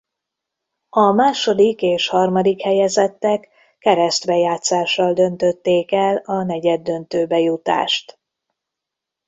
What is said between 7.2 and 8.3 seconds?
jutást.